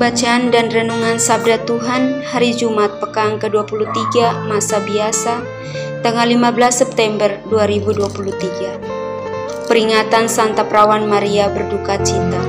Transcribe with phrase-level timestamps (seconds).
[0.00, 5.44] Bacaan dan Renungan Sabda Tuhan Hari Jumat Pekan ke-23 Masa Biasa
[6.00, 12.40] Tanggal 15 September 2023 Peringatan Santa Perawan Maria Berduka Cita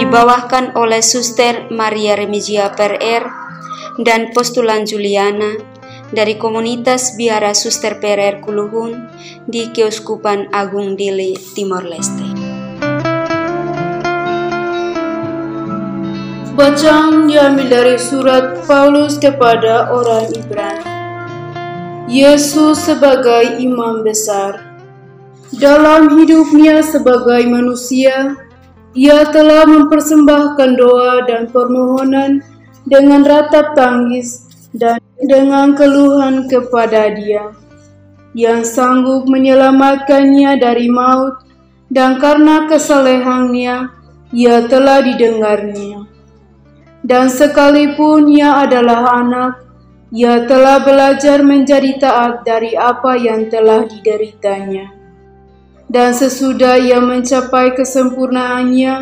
[0.00, 2.96] Dibawahkan oleh Suster Maria Remigia Per
[4.00, 5.60] dan Postulan Juliana
[6.08, 9.12] dari komunitas Biara Suster Perer Kuluhun
[9.44, 12.35] di Keuskupan Agung Dili, Timor Leste.
[16.56, 20.88] Bacaan diambil dari surat Paulus kepada orang Ibrani.
[22.08, 24.64] Yesus sebagai imam besar.
[25.52, 28.40] Dalam hidupnya sebagai manusia,
[28.96, 32.40] ia telah mempersembahkan doa dan permohonan
[32.88, 37.52] dengan ratap tangis dan dengan keluhan kepada Dia
[38.32, 41.36] yang sanggup menyelamatkannya dari maut
[41.92, 43.92] dan karena kesalehannya
[44.32, 46.15] ia telah didengarnya.
[47.06, 49.62] Dan sekalipun ia adalah anak,
[50.10, 54.90] ia telah belajar menjadi taat dari apa yang telah dideritanya.
[55.86, 58.94] Dan sesudah ia mencapai kesempurnaannya,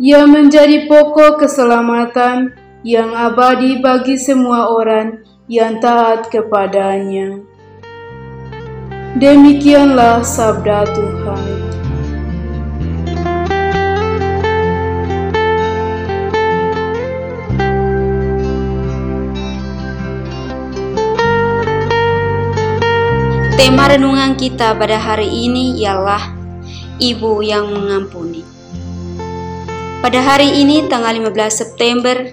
[0.00, 7.44] ia menjadi pokok keselamatan yang abadi bagi semua orang yang taat kepadanya.
[9.20, 11.63] Demikianlah sabda Tuhan.
[23.64, 26.36] Tema renungan kita pada hari ini ialah
[27.00, 28.44] Ibu yang mengampuni.
[30.04, 32.28] Pada hari ini tanggal 15 September,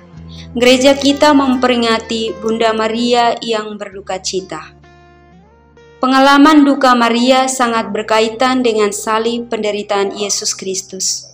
[0.51, 4.75] gereja kita memperingati Bunda Maria yang berduka cita.
[6.03, 11.31] Pengalaman duka Maria sangat berkaitan dengan salib penderitaan Yesus Kristus.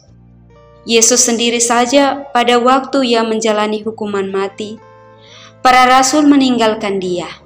[0.86, 4.78] Yesus sendiri saja pada waktu ia menjalani hukuman mati,
[5.66, 7.42] para rasul meninggalkan dia,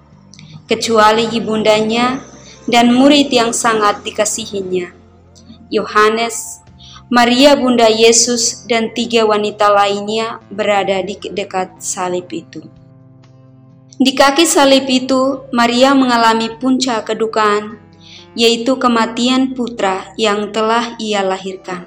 [0.68, 2.28] kecuali ibundanya
[2.70, 4.94] dan murid yang sangat dikasihinya.
[5.72, 6.62] Yohanes,
[7.08, 12.64] Maria Bunda Yesus, dan tiga wanita lainnya berada di dekat salib itu.
[14.02, 17.78] Di kaki salib itu, Maria mengalami puncak kedukaan,
[18.34, 21.86] yaitu kematian putra yang telah ia lahirkan.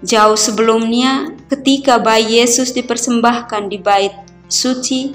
[0.00, 4.16] Jauh sebelumnya, ketika bayi Yesus dipersembahkan di bait
[4.48, 5.12] suci,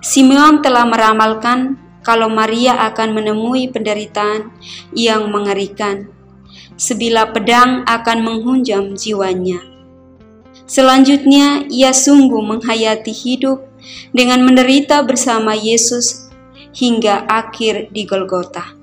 [0.00, 1.76] Simeon telah meramalkan
[2.10, 4.50] kalau Maria akan menemui penderitaan
[4.90, 6.10] yang mengerikan.
[6.74, 9.62] Sebilah pedang akan menghunjam jiwanya.
[10.66, 13.62] Selanjutnya, ia sungguh menghayati hidup
[14.10, 16.26] dengan menderita bersama Yesus
[16.74, 18.74] hingga akhir di Golgota.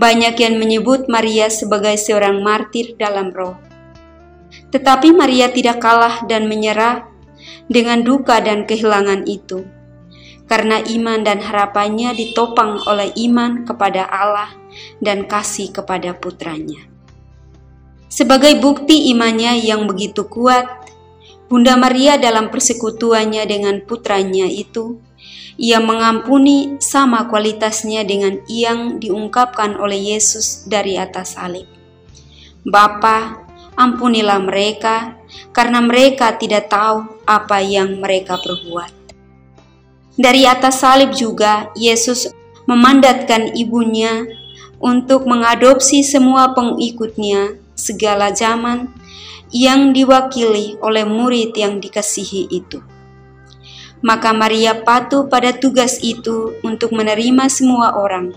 [0.00, 3.60] Banyak yang menyebut Maria sebagai seorang martir dalam roh.
[4.72, 7.04] Tetapi Maria tidak kalah dan menyerah
[7.68, 9.73] dengan duka dan kehilangan itu
[10.44, 14.52] karena iman dan harapannya ditopang oleh iman kepada Allah
[15.00, 16.84] dan kasih kepada putranya.
[18.14, 20.86] Sebagai bukti imannya yang begitu kuat,
[21.50, 25.02] Bunda Maria dalam persekutuannya dengan putranya itu,
[25.58, 31.66] ia mengampuni sama kualitasnya dengan yang diungkapkan oleh Yesus dari atas salib.
[32.64, 33.44] Bapa,
[33.76, 35.18] ampunilah mereka,
[35.52, 39.03] karena mereka tidak tahu apa yang mereka perbuat.
[40.14, 42.30] Dari atas salib juga Yesus
[42.70, 44.22] memandatkan ibunya
[44.78, 48.94] untuk mengadopsi semua pengikutnya segala zaman
[49.50, 52.78] yang diwakili oleh murid yang dikasihi itu.
[54.04, 58.36] Maka Maria patuh pada tugas itu untuk menerima semua orang,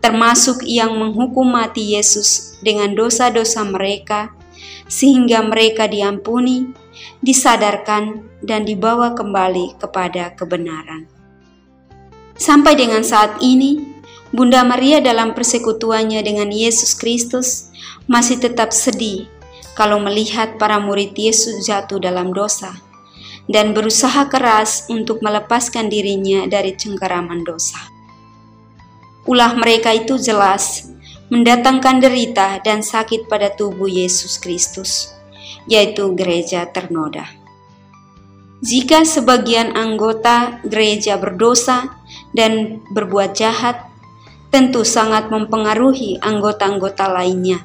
[0.00, 4.32] termasuk yang menghukum mati Yesus dengan dosa-dosa mereka,
[4.88, 6.72] sehingga mereka diampuni
[7.24, 11.08] disadarkan, dan dibawa kembali kepada kebenaran.
[12.36, 13.96] Sampai dengan saat ini,
[14.28, 17.72] Bunda Maria dalam persekutuannya dengan Yesus Kristus
[18.04, 19.24] masih tetap sedih
[19.72, 22.76] kalau melihat para murid Yesus jatuh dalam dosa,
[23.48, 27.80] dan berusaha keras untuk melepaskan dirinya dari cengkeraman dosa.
[29.24, 30.92] Ulah mereka itu jelas
[31.32, 35.15] mendatangkan derita dan sakit pada tubuh Yesus Kristus,
[35.66, 37.26] yaitu gereja ternoda.
[38.64, 41.92] Jika sebagian anggota gereja berdosa
[42.32, 43.84] dan berbuat jahat,
[44.48, 47.60] tentu sangat mempengaruhi anggota-anggota lainnya.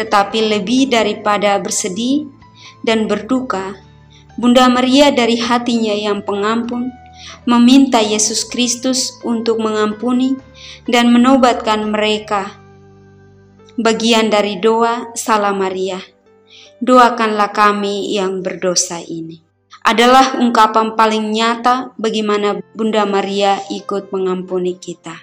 [0.00, 2.30] Tetapi lebih daripada bersedih
[2.80, 3.76] dan berduka,
[4.38, 6.88] Bunda Maria dari hatinya yang pengampun
[7.44, 10.38] meminta Yesus Kristus untuk mengampuni
[10.86, 12.54] dan menobatkan mereka.
[13.78, 15.98] Bagian dari doa Salam Maria,
[16.78, 19.42] doakanlah kami yang berdosa ini.
[19.82, 25.16] Adalah ungkapan paling nyata bagaimana Bunda Maria ikut mengampuni kita.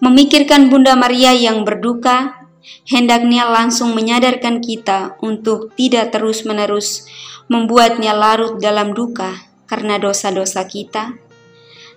[0.00, 2.48] Memikirkan Bunda Maria yang berduka,
[2.88, 7.04] hendaknya langsung menyadarkan kita untuk tidak terus-menerus
[7.52, 11.16] membuatnya larut dalam duka karena dosa-dosa kita,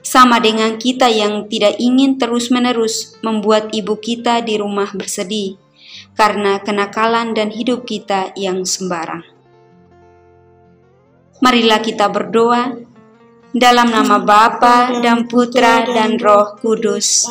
[0.03, 5.59] sama dengan kita yang tidak ingin terus-menerus membuat ibu kita di rumah bersedih
[6.17, 9.23] karena kenakalan dan hidup kita yang sembarang.
[11.37, 12.73] Marilah kita berdoa
[13.53, 17.29] dalam nama Bapa dan Putra dan Roh Kudus.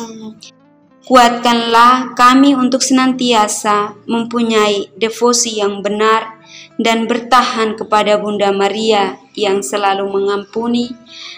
[1.07, 6.35] Kuatkanlah kami untuk senantiasa mempunyai devosi yang benar
[6.75, 10.91] dan bertahan kepada Bunda Maria yang selalu mengampuni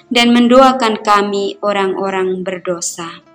[0.10, 3.29] dan mendoakan kami orang-orang berdosa.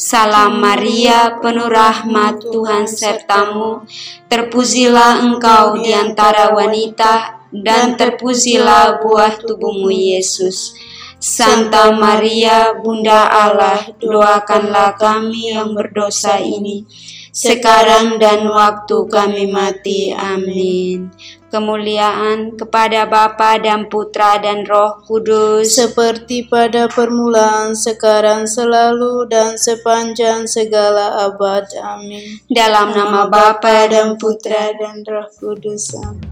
[0.00, 3.84] Salam Maria, penuh rahmat Tuhan sertamu,
[4.32, 10.72] terpujilah engkau di antara wanita, dan terpujilah buah tubuhmu Yesus.
[11.20, 16.88] Santa Maria, Bunda Allah, doakanlah kami yang berdosa ini,
[17.28, 20.16] sekarang dan waktu kami mati.
[20.16, 21.12] Amin.
[21.52, 30.48] Kemuliaan kepada Bapa dan Putra dan Roh Kudus, seperti pada permulaan, sekarang, selalu, dan sepanjang
[30.48, 31.68] segala abad.
[31.84, 32.40] Amin.
[32.48, 36.00] Dalam nama Bapa dan Putra dan Roh Kudus.
[36.00, 36.24] Amin.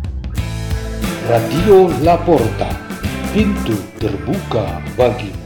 [1.29, 2.88] Radio Laporta
[3.33, 5.38] pintu terbuka bagimu.